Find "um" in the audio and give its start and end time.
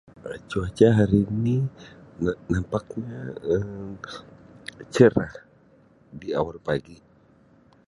0.25-0.41, 3.53-3.89